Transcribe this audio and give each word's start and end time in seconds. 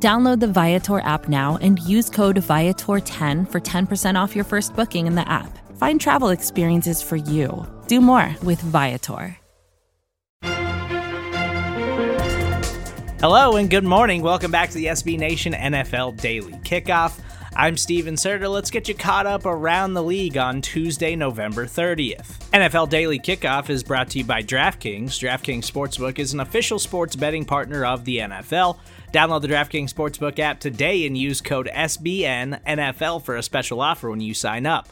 Download 0.00 0.38
the 0.38 0.46
Viator 0.46 1.00
app 1.00 1.28
now 1.28 1.58
and 1.60 1.80
use 1.80 2.08
code 2.08 2.36
Viator10 2.36 3.50
for 3.50 3.60
10% 3.60 4.14
off 4.14 4.36
your 4.36 4.44
first 4.44 4.76
booking 4.76 5.08
in 5.08 5.16
the 5.16 5.28
app. 5.28 5.58
Find 5.76 6.00
travel 6.00 6.28
experiences 6.28 7.02
for 7.02 7.16
you. 7.16 7.66
Do 7.88 8.00
more 8.00 8.36
with 8.44 8.60
Viator. 8.60 9.36
Hello 13.20 13.56
and 13.56 13.68
good 13.68 13.82
morning. 13.82 14.22
Welcome 14.22 14.52
back 14.52 14.68
to 14.68 14.76
the 14.76 14.84
SB 14.84 15.18
Nation 15.18 15.52
NFL 15.52 16.20
Daily 16.20 16.52
Kickoff. 16.52 17.18
I'm 17.56 17.76
Steven 17.76 18.14
Serta. 18.14 18.50
Let's 18.50 18.70
get 18.70 18.88
you 18.88 18.94
caught 18.94 19.26
up 19.26 19.46
around 19.46 19.94
the 19.94 20.02
league 20.02 20.36
on 20.36 20.60
Tuesday, 20.60 21.16
November 21.16 21.66
30th. 21.66 22.38
NFL 22.50 22.88
Daily 22.88 23.18
Kickoff 23.18 23.70
is 23.70 23.82
brought 23.82 24.10
to 24.10 24.18
you 24.18 24.24
by 24.24 24.42
DraftKings. 24.42 25.18
DraftKings 25.18 25.64
Sportsbook 25.64 26.18
is 26.18 26.32
an 26.34 26.40
official 26.40 26.78
sports 26.78 27.16
betting 27.16 27.44
partner 27.44 27.84
of 27.84 28.04
the 28.04 28.18
NFL. 28.18 28.78
Download 29.12 29.40
the 29.40 29.48
DraftKings 29.48 29.92
Sportsbook 29.92 30.38
app 30.38 30.60
today 30.60 31.06
and 31.06 31.16
use 31.16 31.40
code 31.40 31.70
SBNNFL 31.72 33.22
for 33.22 33.36
a 33.36 33.42
special 33.42 33.80
offer 33.80 34.10
when 34.10 34.20
you 34.20 34.34
sign 34.34 34.66
up. 34.66 34.88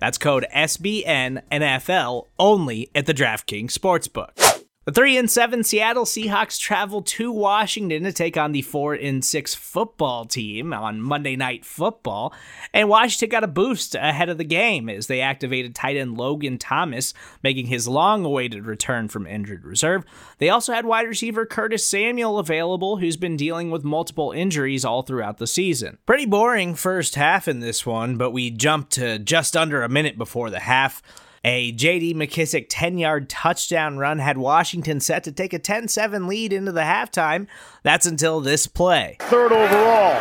That's 0.00 0.18
code 0.18 0.46
SBNNFL 0.54 2.26
only 2.38 2.90
at 2.94 3.06
the 3.06 3.14
DraftKings 3.14 3.72
Sportsbook. 3.72 4.59
The 4.90 4.94
3 5.02 5.18
and 5.18 5.30
7 5.30 5.62
Seattle 5.62 6.04
Seahawks 6.04 6.58
travel 6.58 7.00
to 7.02 7.30
Washington 7.30 8.02
to 8.02 8.12
take 8.12 8.36
on 8.36 8.50
the 8.50 8.62
4 8.62 8.94
and 8.94 9.24
6 9.24 9.54
football 9.54 10.24
team 10.24 10.72
on 10.72 11.00
Monday 11.00 11.36
Night 11.36 11.64
Football, 11.64 12.34
and 12.74 12.88
Washington 12.88 13.28
got 13.28 13.44
a 13.44 13.46
boost 13.46 13.94
ahead 13.94 14.28
of 14.28 14.36
the 14.36 14.42
game 14.42 14.88
as 14.88 15.06
they 15.06 15.20
activated 15.20 15.76
tight 15.76 15.96
end 15.96 16.18
Logan 16.18 16.58
Thomas, 16.58 17.14
making 17.40 17.66
his 17.66 17.86
long-awaited 17.86 18.66
return 18.66 19.06
from 19.06 19.28
injured 19.28 19.64
reserve. 19.64 20.02
They 20.38 20.48
also 20.48 20.72
had 20.72 20.84
wide 20.84 21.06
receiver 21.06 21.46
Curtis 21.46 21.86
Samuel 21.86 22.40
available, 22.40 22.96
who's 22.96 23.16
been 23.16 23.36
dealing 23.36 23.70
with 23.70 23.84
multiple 23.84 24.32
injuries 24.32 24.84
all 24.84 25.02
throughout 25.02 25.38
the 25.38 25.46
season. 25.46 25.98
Pretty 26.04 26.26
boring 26.26 26.74
first 26.74 27.14
half 27.14 27.46
in 27.46 27.60
this 27.60 27.86
one, 27.86 28.16
but 28.16 28.32
we 28.32 28.50
jumped 28.50 28.90
to 28.94 29.20
just 29.20 29.56
under 29.56 29.84
a 29.84 29.88
minute 29.88 30.18
before 30.18 30.50
the 30.50 30.58
half. 30.58 31.00
A 31.42 31.72
JD 31.72 32.14
McKissic 32.16 32.66
10 32.68 32.98
yard 32.98 33.30
touchdown 33.30 33.96
run 33.96 34.18
had 34.18 34.36
Washington 34.36 35.00
set 35.00 35.24
to 35.24 35.32
take 35.32 35.54
a 35.54 35.58
10 35.58 35.88
7 35.88 36.26
lead 36.26 36.52
into 36.52 36.70
the 36.70 36.82
halftime. 36.82 37.46
That's 37.82 38.04
until 38.04 38.40
this 38.40 38.66
play. 38.66 39.16
Third 39.20 39.52
overall. 39.52 40.20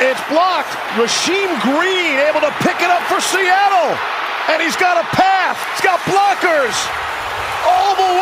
It's 0.00 0.20
blocked. 0.28 0.72
Rasheem 0.96 1.60
Green 1.60 2.16
able 2.24 2.40
to 2.40 2.50
pick 2.64 2.80
it 2.80 2.88
up 2.88 3.02
for 3.02 3.20
Seattle. 3.20 3.98
And 4.48 4.62
he's 4.62 4.76
got 4.76 4.96
a 4.96 5.06
path. 5.14 5.60
He's 5.72 5.84
got 5.84 6.00
blockers 6.00 6.74
all 7.66 7.94
the. 7.96 8.13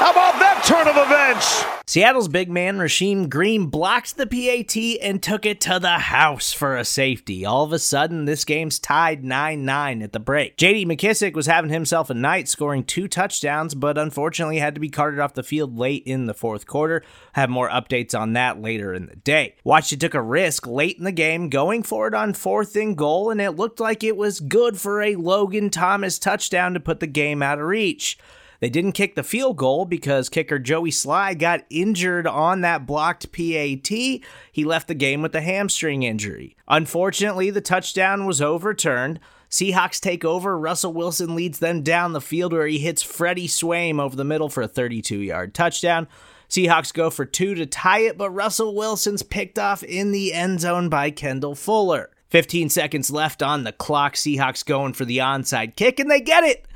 How 0.00 0.12
about 0.12 0.38
that 0.40 0.64
turn 0.64 0.88
of 0.88 0.96
events? 0.96 1.62
Seattle's 1.86 2.28
big 2.28 2.48
man 2.48 2.78
Rasheem 2.78 3.28
Green 3.28 3.66
blocked 3.66 4.16
the 4.16 4.26
PAT 4.26 4.74
and 5.02 5.22
took 5.22 5.44
it 5.44 5.60
to 5.60 5.78
the 5.78 5.98
house 5.98 6.54
for 6.54 6.74
a 6.74 6.86
safety. 6.86 7.44
All 7.44 7.64
of 7.64 7.72
a 7.74 7.78
sudden, 7.78 8.24
this 8.24 8.46
game's 8.46 8.78
tied 8.78 9.22
9 9.22 9.62
9 9.62 10.00
at 10.00 10.14
the 10.14 10.18
break. 10.18 10.56
JD 10.56 10.86
McKissic 10.86 11.34
was 11.34 11.44
having 11.44 11.70
himself 11.70 12.08
a 12.08 12.14
night, 12.14 12.48
scoring 12.48 12.82
two 12.82 13.08
touchdowns, 13.08 13.74
but 13.74 13.98
unfortunately 13.98 14.56
had 14.56 14.74
to 14.74 14.80
be 14.80 14.88
carted 14.88 15.20
off 15.20 15.34
the 15.34 15.42
field 15.42 15.76
late 15.76 16.04
in 16.06 16.24
the 16.24 16.32
fourth 16.32 16.66
quarter. 16.66 17.04
Have 17.34 17.50
more 17.50 17.68
updates 17.68 18.18
on 18.18 18.32
that 18.32 18.58
later 18.58 18.94
in 18.94 19.04
the 19.04 19.16
day. 19.16 19.56
Washington 19.64 19.98
took 19.98 20.14
a 20.14 20.22
risk 20.22 20.66
late 20.66 20.96
in 20.96 21.04
the 21.04 21.12
game, 21.12 21.50
going 21.50 21.82
for 21.82 22.08
it 22.08 22.14
on 22.14 22.32
fourth 22.32 22.74
and 22.74 22.96
goal, 22.96 23.28
and 23.28 23.38
it 23.38 23.50
looked 23.50 23.80
like 23.80 24.02
it 24.02 24.16
was 24.16 24.40
good 24.40 24.80
for 24.80 25.02
a 25.02 25.16
Logan 25.16 25.68
Thomas 25.68 26.18
touchdown 26.18 26.72
to 26.72 26.80
put 26.80 27.00
the 27.00 27.06
game 27.06 27.42
out 27.42 27.58
of 27.58 27.66
reach. 27.66 28.16
They 28.60 28.68
didn't 28.68 28.92
kick 28.92 29.14
the 29.14 29.22
field 29.22 29.56
goal 29.56 29.86
because 29.86 30.28
kicker 30.28 30.58
Joey 30.58 30.90
Slye 30.90 31.38
got 31.38 31.64
injured 31.70 32.26
on 32.26 32.60
that 32.60 32.86
blocked 32.86 33.32
PAT. 33.32 33.88
He 33.88 34.64
left 34.64 34.86
the 34.86 34.94
game 34.94 35.22
with 35.22 35.34
a 35.34 35.40
hamstring 35.40 36.02
injury. 36.02 36.56
Unfortunately, 36.68 37.50
the 37.50 37.62
touchdown 37.62 38.26
was 38.26 38.42
overturned. 38.42 39.18
Seahawks 39.50 39.98
take 39.98 40.24
over. 40.24 40.58
Russell 40.58 40.92
Wilson 40.92 41.34
leads 41.34 41.58
them 41.58 41.82
down 41.82 42.12
the 42.12 42.20
field 42.20 42.52
where 42.52 42.66
he 42.66 42.78
hits 42.78 43.02
Freddie 43.02 43.48
Swain 43.48 43.98
over 43.98 44.14
the 44.14 44.24
middle 44.24 44.50
for 44.50 44.62
a 44.62 44.68
32 44.68 45.18
yard 45.18 45.54
touchdown. 45.54 46.06
Seahawks 46.48 46.92
go 46.92 47.10
for 47.10 47.24
two 47.24 47.54
to 47.54 47.64
tie 47.64 48.00
it, 48.00 48.18
but 48.18 48.30
Russell 48.30 48.74
Wilson's 48.74 49.22
picked 49.22 49.58
off 49.58 49.82
in 49.82 50.12
the 50.12 50.34
end 50.34 50.60
zone 50.60 50.88
by 50.88 51.10
Kendall 51.10 51.54
Fuller. 51.54 52.10
15 52.28 52.68
seconds 52.68 53.10
left 53.10 53.42
on 53.42 53.64
the 53.64 53.72
clock. 53.72 54.14
Seahawks 54.14 54.64
going 54.64 54.92
for 54.92 55.04
the 55.04 55.18
onside 55.18 55.76
kick, 55.76 55.98
and 55.98 56.10
they 56.10 56.20
get 56.20 56.44
it 56.44 56.66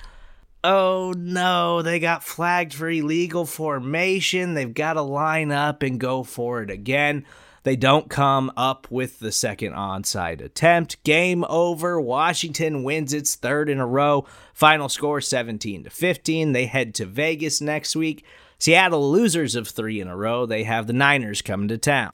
oh 0.64 1.12
no, 1.16 1.82
they 1.82 2.00
got 2.00 2.24
flagged 2.24 2.74
for 2.74 2.90
illegal 2.90 3.46
formation. 3.46 4.54
They've 4.54 4.74
got 4.74 4.94
to 4.94 5.02
line 5.02 5.52
up 5.52 5.82
and 5.82 6.00
go 6.00 6.24
for 6.24 6.62
it 6.62 6.70
again. 6.70 7.24
They 7.62 7.76
don't 7.76 8.10
come 8.10 8.52
up 8.56 8.90
with 8.90 9.20
the 9.20 9.32
second 9.32 9.72
onside 9.72 10.42
attempt. 10.42 11.02
Game 11.02 11.44
over. 11.48 12.00
Washington 12.00 12.82
wins 12.82 13.12
its 13.14 13.36
third 13.36 13.70
in 13.70 13.80
a 13.80 13.86
row. 13.86 14.26
Final 14.52 14.88
score 14.88 15.20
17 15.20 15.84
to 15.84 15.90
15. 15.90 16.52
They 16.52 16.66
head 16.66 16.94
to 16.96 17.06
Vegas 17.06 17.60
next 17.60 17.96
week. 17.96 18.24
Seattle 18.58 19.10
losers 19.10 19.54
of 19.54 19.68
3 19.68 20.00
in 20.00 20.08
a 20.08 20.16
row. 20.16 20.44
They 20.44 20.64
have 20.64 20.86
the 20.86 20.92
Niners 20.92 21.40
coming 21.40 21.68
to 21.68 21.78
town 21.78 22.10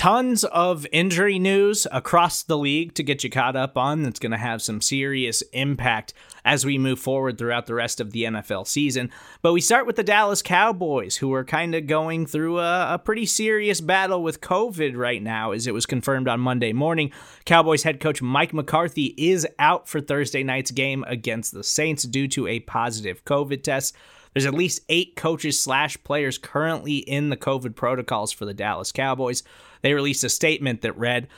tons 0.00 0.44
of 0.44 0.86
injury 0.92 1.38
news 1.38 1.86
across 1.92 2.42
the 2.42 2.56
league 2.56 2.94
to 2.94 3.02
get 3.02 3.22
you 3.22 3.28
caught 3.28 3.54
up 3.54 3.76
on 3.76 4.02
that's 4.02 4.18
going 4.18 4.32
to 4.32 4.38
have 4.38 4.62
some 4.62 4.80
serious 4.80 5.42
impact 5.52 6.14
as 6.42 6.64
we 6.64 6.78
move 6.78 6.98
forward 6.98 7.36
throughout 7.36 7.66
the 7.66 7.74
rest 7.74 8.00
of 8.00 8.10
the 8.10 8.24
NFL 8.24 8.66
season. 8.66 9.10
But 9.42 9.52
we 9.52 9.60
start 9.60 9.86
with 9.86 9.96
the 9.96 10.02
Dallas 10.02 10.40
Cowboys, 10.40 11.16
who 11.16 11.34
are 11.34 11.44
kind 11.44 11.74
of 11.74 11.86
going 11.86 12.24
through 12.24 12.60
a, 12.60 12.94
a, 12.94 12.98
pretty 12.98 13.26
serious 13.26 13.82
battle 13.82 14.22
with 14.22 14.40
COVID 14.40 14.96
right 14.96 15.22
now, 15.22 15.52
as 15.52 15.66
it 15.66 15.74
was 15.74 15.84
confirmed 15.84 16.28
on 16.28 16.40
Monday 16.40 16.72
morning. 16.72 17.12
Cowboys 17.44 17.82
head 17.82 18.00
coach 18.00 18.22
Mike 18.22 18.54
McCarthy 18.54 19.14
is 19.18 19.46
out 19.58 19.86
for 19.86 20.00
Thursday 20.00 20.42
night's 20.42 20.70
game 20.70 21.04
against 21.08 21.52
the 21.52 21.62
Saints 21.62 22.04
due 22.04 22.26
to 22.28 22.46
a 22.46 22.60
positive 22.60 23.22
COVID 23.26 23.62
test. 23.62 23.94
There's 24.32 24.46
at 24.46 24.54
least 24.54 24.80
eight 24.88 25.14
coaches 25.14 25.60
slash 25.60 26.02
players 26.04 26.38
currently 26.38 26.98
in 26.98 27.28
the 27.28 27.36
COVID 27.36 27.74
protocols 27.74 28.32
for 28.32 28.46
the 28.46 28.54
Dallas 28.54 28.92
Cowboys. 28.92 29.42
They 29.82 29.94
released 29.94 30.24
a 30.24 30.28
statement 30.28 30.82
that 30.82 30.96
read, 30.98 31.28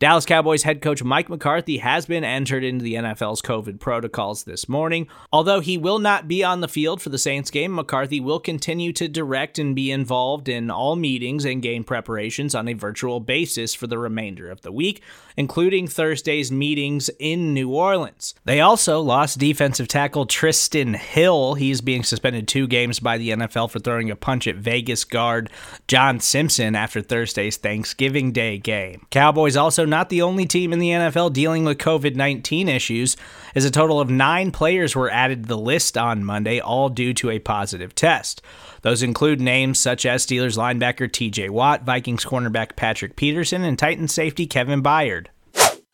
Dallas 0.00 0.24
Cowboys 0.24 0.62
head 0.62 0.80
coach 0.80 1.04
Mike 1.04 1.28
McCarthy 1.28 1.76
has 1.76 2.06
been 2.06 2.24
entered 2.24 2.64
into 2.64 2.82
the 2.82 2.94
NFL's 2.94 3.42
COVID 3.42 3.80
protocols 3.80 4.44
this 4.44 4.66
morning. 4.66 5.06
Although 5.30 5.60
he 5.60 5.76
will 5.76 5.98
not 5.98 6.26
be 6.26 6.42
on 6.42 6.62
the 6.62 6.68
field 6.68 7.02
for 7.02 7.10
the 7.10 7.18
Saints 7.18 7.50
game, 7.50 7.74
McCarthy 7.74 8.18
will 8.18 8.40
continue 8.40 8.94
to 8.94 9.08
direct 9.08 9.58
and 9.58 9.76
be 9.76 9.90
involved 9.90 10.48
in 10.48 10.70
all 10.70 10.96
meetings 10.96 11.44
and 11.44 11.60
game 11.60 11.84
preparations 11.84 12.54
on 12.54 12.66
a 12.66 12.72
virtual 12.72 13.20
basis 13.20 13.74
for 13.74 13.86
the 13.86 13.98
remainder 13.98 14.50
of 14.50 14.62
the 14.62 14.72
week, 14.72 15.02
including 15.36 15.86
Thursday's 15.86 16.50
meetings 16.50 17.10
in 17.18 17.52
New 17.52 17.68
Orleans. 17.68 18.34
They 18.46 18.62
also 18.62 19.02
lost 19.02 19.38
defensive 19.38 19.86
tackle 19.86 20.26
Trysten 20.26 20.96
Hill. 20.96 21.56
He's 21.56 21.82
being 21.82 22.04
suspended 22.04 22.48
two 22.48 22.66
games 22.66 23.00
by 23.00 23.18
the 23.18 23.32
NFL 23.32 23.70
for 23.70 23.80
throwing 23.80 24.10
a 24.10 24.16
punch 24.16 24.46
at 24.46 24.56
Vegas 24.56 25.04
guard 25.04 25.50
John 25.88 26.20
Simpson 26.20 26.74
after 26.74 27.02
Thursday's 27.02 27.58
Thanksgiving 27.58 28.32
Day 28.32 28.56
game. 28.56 29.06
Cowboys 29.10 29.58
also 29.58 29.89
not 29.90 30.08
the 30.08 30.22
only 30.22 30.46
team 30.46 30.72
in 30.72 30.78
the 30.78 30.90
NFL 30.90 31.32
dealing 31.32 31.64
with 31.64 31.78
COVID 31.78 32.14
19 32.14 32.68
issues, 32.68 33.16
as 33.54 33.64
a 33.64 33.70
total 33.70 34.00
of 34.00 34.08
nine 34.08 34.50
players 34.52 34.96
were 34.96 35.10
added 35.10 35.42
to 35.42 35.48
the 35.48 35.58
list 35.58 35.98
on 35.98 36.24
Monday, 36.24 36.60
all 36.60 36.88
due 36.88 37.12
to 37.14 37.30
a 37.30 37.38
positive 37.38 37.94
test. 37.94 38.40
Those 38.82 39.02
include 39.02 39.40
names 39.40 39.78
such 39.78 40.06
as 40.06 40.24
Steelers 40.24 40.56
linebacker 40.56 41.08
TJ 41.08 41.50
Watt, 41.50 41.82
Vikings 41.84 42.24
cornerback 42.24 42.76
Patrick 42.76 43.16
Peterson, 43.16 43.62
and 43.62 43.78
Titans 43.78 44.14
safety 44.14 44.46
Kevin 44.46 44.82
Byard. 44.82 45.26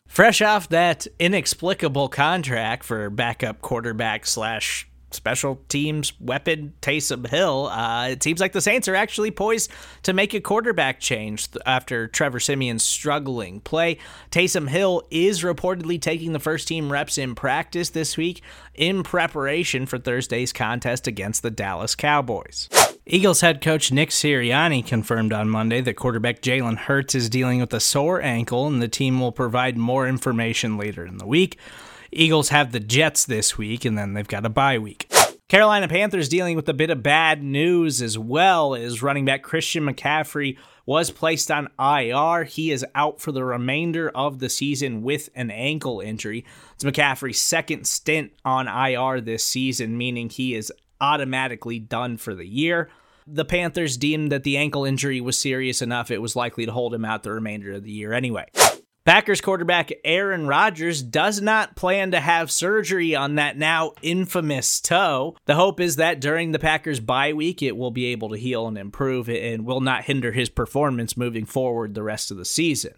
Fresh 0.07 0.41
off 0.41 0.69
that 0.69 1.05
inexplicable 1.19 2.07
contract 2.07 2.83
for 2.83 3.09
backup 3.09 3.61
quarterback 3.61 4.25
slash 4.25 4.87
special 5.11 5.61
teams 5.69 6.13
weapon 6.19 6.73
Taysom 6.81 7.27
Hill. 7.27 7.67
Uh, 7.67 8.09
it 8.09 8.23
seems 8.23 8.39
like 8.39 8.53
the 8.53 8.61
Saints 8.61 8.87
are 8.87 8.95
actually 8.95 9.31
poised 9.31 9.71
to 10.03 10.13
make 10.13 10.33
a 10.33 10.41
quarterback 10.41 10.99
change 10.99 11.47
after 11.65 12.07
Trevor 12.07 12.39
Siemian's 12.39 12.83
struggling 12.83 13.61
play. 13.61 13.97
Taysom 14.31 14.69
Hill 14.69 15.03
is 15.09 15.43
reportedly 15.43 16.01
taking 16.01 16.33
the 16.33 16.39
first 16.39 16.67
team 16.67 16.91
reps 16.91 17.17
in 17.17 17.35
practice 17.35 17.89
this 17.89 18.17
week 18.17 18.41
in 18.73 19.03
preparation 19.03 19.85
for 19.85 19.97
Thursday's 19.97 20.53
contest 20.53 21.07
against 21.07 21.41
the 21.41 21.51
Dallas 21.51 21.95
Cowboys. 21.95 22.69
Eagles 23.09 23.39
head 23.39 23.61
coach 23.61 23.89
Nick 23.89 24.09
Sirianni 24.09 24.85
confirmed 24.85 25.31
on 25.31 25.49
Monday 25.49 25.79
that 25.79 25.93
quarterback 25.93 26.41
Jalen 26.41 26.77
Hurts 26.77 27.15
is 27.15 27.29
dealing 27.29 27.61
with 27.61 27.73
a 27.73 27.79
sore 27.79 28.21
ankle, 28.21 28.67
and 28.67 28.81
the 28.81 28.89
team 28.89 29.21
will 29.21 29.31
provide 29.31 29.77
more 29.77 30.05
information 30.05 30.77
later 30.77 31.05
in 31.05 31.17
the 31.17 31.25
week. 31.25 31.57
Eagles 32.11 32.49
have 32.49 32.71
the 32.71 32.79
Jets 32.79 33.25
this 33.25 33.57
week, 33.57 33.85
and 33.85 33.97
then 33.97 34.13
they've 34.13 34.27
got 34.27 34.45
a 34.45 34.49
bye 34.49 34.77
week. 34.77 35.11
Carolina 35.47 35.87
Panthers 35.87 36.27
dealing 36.27 36.57
with 36.57 36.67
a 36.67 36.73
bit 36.73 36.89
of 36.89 37.01
bad 37.01 37.41
news 37.41 38.01
as 38.01 38.17
well 38.17 38.75
as 38.75 39.01
running 39.01 39.23
back 39.23 39.43
Christian 39.43 39.85
McCaffrey 39.85 40.57
was 40.85 41.09
placed 41.09 41.49
on 41.49 41.69
IR. 41.79 42.43
He 42.43 42.71
is 42.71 42.85
out 42.95 43.21
for 43.21 43.31
the 43.31 43.45
remainder 43.45 44.09
of 44.09 44.39
the 44.39 44.49
season 44.49 45.03
with 45.03 45.29
an 45.35 45.49
ankle 45.49 46.01
injury. 46.01 46.43
It's 46.73 46.83
McCaffrey's 46.83 47.39
second 47.39 47.87
stint 47.87 48.33
on 48.43 48.67
IR 48.67 49.21
this 49.21 49.45
season, 49.45 49.97
meaning 49.97 50.29
he 50.29 50.53
is 50.53 50.71
automatically 50.99 51.79
done 51.79 52.17
for 52.17 52.35
the 52.35 52.47
year. 52.47 52.89
The 53.25 53.45
Panthers 53.45 53.95
deemed 53.95 54.31
that 54.31 54.43
the 54.43 54.57
ankle 54.57 54.83
injury 54.83 55.21
was 55.21 55.39
serious 55.39 55.81
enough, 55.81 56.11
it 56.11 56.21
was 56.21 56.35
likely 56.35 56.65
to 56.65 56.71
hold 56.71 56.93
him 56.93 57.05
out 57.05 57.23
the 57.23 57.31
remainder 57.31 57.73
of 57.73 57.83
the 57.83 57.91
year 57.91 58.13
anyway. 58.13 58.47
Packers 59.07 59.39
quarterback 59.39 59.89
Aaron 60.03 60.47
Rodgers 60.47 61.01
does 61.01 61.39
not 61.39 61.77
plan 61.77 62.11
to 62.11 62.19
have 62.19 62.51
surgery 62.51 63.15
on 63.15 63.35
that 63.35 63.57
now 63.57 63.93
infamous 64.01 64.81
toe. 64.81 65.37
The 65.45 65.55
hope 65.55 65.79
is 65.79 65.95
that 65.95 66.19
during 66.19 66.51
the 66.51 66.59
Packers 66.59 66.99
bye 66.99 67.31
week, 67.31 67.63
it 67.63 67.77
will 67.77 67.89
be 67.89 68.07
able 68.07 68.27
to 68.31 68.37
heal 68.37 68.67
and 68.67 68.77
improve 68.77 69.29
and 69.29 69.65
will 69.65 69.79
not 69.79 70.03
hinder 70.03 70.33
his 70.33 70.49
performance 70.49 71.15
moving 71.15 71.45
forward 71.45 71.93
the 71.93 72.03
rest 72.03 72.31
of 72.31 72.37
the 72.37 72.43
season. 72.43 72.95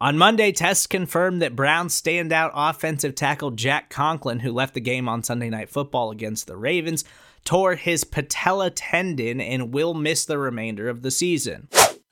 On 0.00 0.16
Monday, 0.16 0.50
tests 0.50 0.86
confirmed 0.86 1.42
that 1.42 1.54
Browns 1.54 2.00
standout 2.00 2.52
offensive 2.54 3.14
tackle 3.14 3.50
Jack 3.50 3.90
Conklin, 3.90 4.40
who 4.40 4.52
left 4.52 4.72
the 4.72 4.80
game 4.80 5.10
on 5.10 5.22
Sunday 5.22 5.50
Night 5.50 5.68
Football 5.68 6.10
against 6.10 6.46
the 6.46 6.56
Ravens, 6.56 7.04
tore 7.44 7.74
his 7.74 8.04
patella 8.04 8.70
tendon 8.70 9.42
and 9.42 9.74
will 9.74 9.92
miss 9.92 10.24
the 10.24 10.38
remainder 10.38 10.88
of 10.88 11.02
the 11.02 11.10
season. 11.10 11.68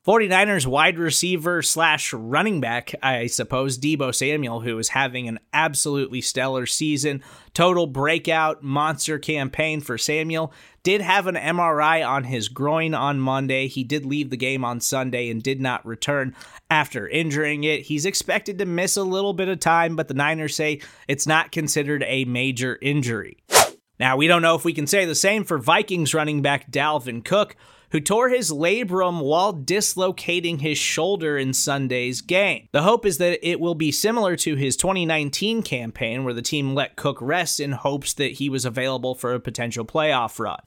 49ers 0.08 0.66
wide 0.66 0.98
receiver 0.98 1.60
slash 1.60 2.14
running 2.14 2.62
back, 2.62 2.94
I 3.02 3.26
suppose, 3.26 3.76
Deebo 3.76 4.14
Samuel, 4.14 4.60
who 4.60 4.78
is 4.78 4.88
having 4.88 5.28
an 5.28 5.38
absolutely 5.52 6.22
stellar 6.22 6.64
season, 6.64 7.22
total 7.52 7.86
breakout 7.86 8.62
monster 8.62 9.18
campaign 9.18 9.82
for 9.82 9.98
Samuel, 9.98 10.50
did 10.82 11.02
have 11.02 11.26
an 11.26 11.34
MRI 11.34 12.08
on 12.08 12.24
his 12.24 12.48
groin 12.48 12.94
on 12.94 13.20
Monday. 13.20 13.68
He 13.68 13.84
did 13.84 14.06
leave 14.06 14.30
the 14.30 14.38
game 14.38 14.64
on 14.64 14.80
Sunday 14.80 15.28
and 15.28 15.42
did 15.42 15.60
not 15.60 15.84
return 15.84 16.34
after 16.70 17.06
injuring 17.06 17.64
it. 17.64 17.82
He's 17.82 18.06
expected 18.06 18.56
to 18.60 18.64
miss 18.64 18.96
a 18.96 19.02
little 19.02 19.34
bit 19.34 19.48
of 19.48 19.60
time, 19.60 19.94
but 19.94 20.08
the 20.08 20.14
Niners 20.14 20.56
say 20.56 20.80
it's 21.06 21.26
not 21.26 21.52
considered 21.52 22.02
a 22.06 22.24
major 22.24 22.78
injury. 22.80 23.36
Now, 24.00 24.16
we 24.16 24.26
don't 24.26 24.40
know 24.40 24.54
if 24.54 24.64
we 24.64 24.72
can 24.72 24.86
say 24.86 25.04
the 25.04 25.14
same 25.14 25.44
for 25.44 25.58
Vikings 25.58 26.14
running 26.14 26.40
back 26.40 26.70
Dalvin 26.70 27.22
Cook 27.22 27.56
who 27.90 28.00
tore 28.00 28.28
his 28.28 28.50
labrum 28.50 29.20
while 29.20 29.52
dislocating 29.52 30.58
his 30.58 30.78
shoulder 30.78 31.38
in 31.38 31.52
Sunday's 31.52 32.20
game. 32.20 32.68
The 32.72 32.82
hope 32.82 33.06
is 33.06 33.18
that 33.18 33.46
it 33.48 33.60
will 33.60 33.74
be 33.74 33.92
similar 33.92 34.36
to 34.36 34.56
his 34.56 34.76
2019 34.76 35.62
campaign, 35.62 36.24
where 36.24 36.34
the 36.34 36.42
team 36.42 36.74
let 36.74 36.96
Cook 36.96 37.18
rest 37.20 37.60
in 37.60 37.72
hopes 37.72 38.12
that 38.14 38.32
he 38.32 38.48
was 38.48 38.64
available 38.64 39.14
for 39.14 39.34
a 39.34 39.40
potential 39.40 39.84
playoff 39.84 40.38
run. 40.38 40.58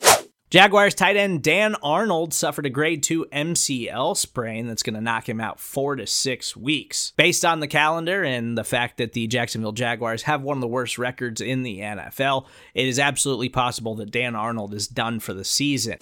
Jaguars 0.52 0.94
tight 0.94 1.16
end 1.16 1.44
Dan 1.44 1.76
Arnold 1.82 2.34
suffered 2.34 2.66
a 2.66 2.70
grade 2.70 3.04
2 3.04 3.28
MCL 3.32 4.18
sprain 4.18 4.68
that's 4.68 4.84
going 4.84 4.96
to 4.96 5.02
knock 5.02 5.30
him 5.30 5.40
out 5.40 5.62
four 5.62 5.96
to 5.96 6.06
six 6.06 6.58
weeks. 6.58 7.14
Based 7.16 7.46
on 7.46 7.62
the 7.62 7.70
calendar 7.70 8.22
and 8.22 8.58
the 8.58 8.66
fact 8.66 8.98
that 8.98 9.14
the 9.14 9.28
Jacksonville 9.28 9.72
Jaguars 9.72 10.24
have 10.24 10.42
one 10.42 10.58
of 10.58 10.62
the 10.62 10.68
worst 10.68 10.98
records 10.98 11.40
in 11.40 11.64
the 11.64 11.80
NFL, 11.80 12.48
it 12.74 12.86
is 12.86 13.00
absolutely 13.00 13.48
possible 13.48 13.96
that 13.96 14.12
Dan 14.12 14.36
Arnold 14.36 14.74
is 14.74 14.90
done 14.90 15.22
for 15.22 15.34
the 15.34 15.46
season. 15.46 15.98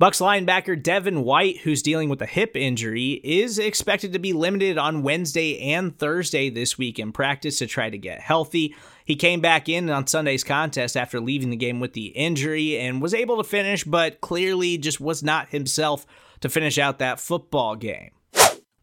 Bucs 0.00 0.22
linebacker 0.22 0.82
Devin 0.82 1.24
White, 1.24 1.58
who's 1.58 1.82
dealing 1.82 2.08
with 2.08 2.22
a 2.22 2.26
hip 2.26 2.56
injury, 2.56 3.20
is 3.22 3.58
expected 3.58 4.14
to 4.14 4.18
be 4.18 4.32
limited 4.32 4.78
on 4.78 5.02
Wednesday 5.02 5.74
and 5.74 5.94
Thursday 5.98 6.48
this 6.48 6.78
week 6.78 6.98
in 6.98 7.12
practice 7.12 7.58
to 7.58 7.66
try 7.66 7.90
to 7.90 7.98
get 7.98 8.18
healthy. 8.18 8.74
He 9.04 9.14
came 9.14 9.42
back 9.42 9.68
in 9.68 9.90
on 9.90 10.06
Sunday's 10.06 10.42
contest 10.42 10.96
after 10.96 11.20
leaving 11.20 11.50
the 11.50 11.56
game 11.56 11.80
with 11.80 11.92
the 11.92 12.06
injury 12.06 12.78
and 12.78 13.02
was 13.02 13.12
able 13.12 13.36
to 13.36 13.44
finish, 13.44 13.84
but 13.84 14.22
clearly 14.22 14.78
just 14.78 15.02
was 15.02 15.22
not 15.22 15.50
himself 15.50 16.06
to 16.40 16.48
finish 16.48 16.78
out 16.78 16.98
that 16.98 17.20
football 17.20 17.76
game. 17.76 18.12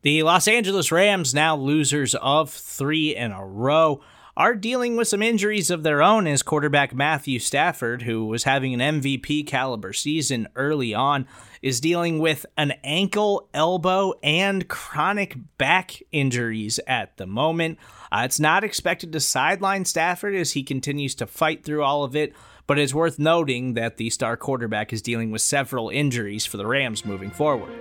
The 0.03 0.21
Los 0.21 0.47
Angeles 0.47 0.91
Rams, 0.91 1.33
now 1.33 1.55
losers 1.55 2.13
of 2.13 2.51
three 2.51 3.15
in 3.15 3.31
a 3.31 3.43
row, 3.43 4.01
are 4.37 4.53
dealing 4.53 4.95
with 4.95 5.07
some 5.07 5.23
injuries 5.23 5.71
of 5.71 5.81
their 5.81 6.03
own 6.03 6.27
as 6.27 6.43
quarterback 6.43 6.93
Matthew 6.93 7.39
Stafford, 7.39 8.03
who 8.03 8.23
was 8.25 8.43
having 8.43 8.79
an 8.79 9.01
MVP 9.01 9.47
caliber 9.47 9.93
season 9.93 10.47
early 10.55 10.93
on, 10.93 11.27
is 11.63 11.81
dealing 11.81 12.19
with 12.19 12.45
an 12.55 12.73
ankle, 12.83 13.49
elbow, 13.51 14.13
and 14.21 14.67
chronic 14.67 15.37
back 15.57 16.03
injuries 16.11 16.79
at 16.85 17.17
the 17.17 17.25
moment. 17.25 17.79
Uh, 18.11 18.21
it's 18.25 18.39
not 18.39 18.63
expected 18.63 19.11
to 19.11 19.19
sideline 19.19 19.85
Stafford 19.85 20.35
as 20.35 20.51
he 20.51 20.61
continues 20.61 21.15
to 21.15 21.25
fight 21.25 21.65
through 21.65 21.83
all 21.83 22.03
of 22.03 22.15
it, 22.15 22.31
but 22.67 22.77
it's 22.77 22.93
worth 22.93 23.17
noting 23.17 23.73
that 23.73 23.97
the 23.97 24.11
star 24.11 24.37
quarterback 24.37 24.93
is 24.93 25.01
dealing 25.01 25.31
with 25.31 25.41
several 25.41 25.89
injuries 25.89 26.45
for 26.45 26.57
the 26.57 26.67
Rams 26.67 27.03
moving 27.03 27.31
forward. 27.31 27.73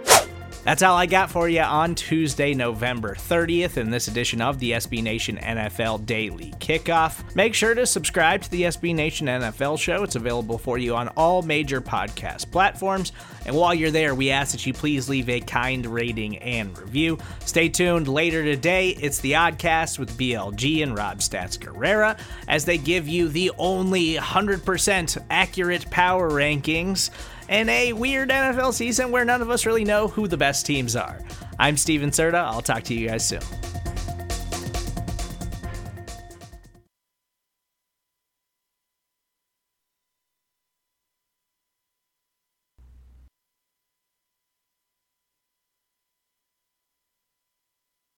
That's 0.66 0.82
all 0.82 0.96
I 0.96 1.06
got 1.06 1.30
for 1.30 1.48
you 1.48 1.60
on 1.60 1.94
Tuesday, 1.94 2.52
November 2.52 3.14
30th 3.14 3.76
in 3.76 3.88
this 3.88 4.08
edition 4.08 4.42
of 4.42 4.58
the 4.58 4.72
SB 4.72 5.00
Nation 5.00 5.36
NFL 5.36 6.06
Daily 6.06 6.52
Kickoff. 6.58 7.22
Make 7.36 7.54
sure 7.54 7.72
to 7.72 7.86
subscribe 7.86 8.42
to 8.42 8.50
the 8.50 8.62
SB 8.62 8.92
Nation 8.92 9.28
NFL 9.28 9.78
show. 9.78 10.02
It's 10.02 10.16
available 10.16 10.58
for 10.58 10.76
you 10.76 10.96
on 10.96 11.06
all 11.10 11.42
major 11.42 11.80
podcast 11.80 12.50
platforms. 12.50 13.12
And 13.46 13.54
while 13.54 13.74
you're 13.74 13.92
there, 13.92 14.16
we 14.16 14.32
ask 14.32 14.50
that 14.50 14.66
you 14.66 14.72
please 14.72 15.08
leave 15.08 15.28
a 15.28 15.38
kind 15.38 15.86
rating 15.86 16.38
and 16.38 16.76
review. 16.76 17.18
Stay 17.44 17.68
tuned 17.68 18.08
later 18.08 18.42
today. 18.42 18.88
It's 18.88 19.20
the 19.20 19.32
Oddcast 19.34 20.00
with 20.00 20.18
BLG 20.18 20.82
and 20.82 20.98
Rob 20.98 21.20
Stats 21.20 21.56
Guerrera 21.56 22.18
as 22.48 22.64
they 22.64 22.76
give 22.76 23.06
you 23.06 23.28
the 23.28 23.52
only 23.56 24.14
100% 24.14 25.24
accurate 25.30 25.88
power 25.92 26.28
rankings 26.28 27.10
in 27.48 27.68
a 27.68 27.92
weird 27.92 28.30
NFL 28.30 28.72
season 28.72 29.10
where 29.10 29.24
none 29.24 29.42
of 29.42 29.50
us 29.50 29.66
really 29.66 29.84
know 29.84 30.08
who 30.08 30.26
the 30.26 30.36
best 30.36 30.66
teams 30.66 30.96
are. 30.96 31.20
I'm 31.58 31.76
Steven 31.76 32.10
Serta. 32.10 32.34
I'll 32.34 32.62
talk 32.62 32.82
to 32.84 32.94
you 32.94 33.08
guys 33.08 33.26
soon. 33.26 33.40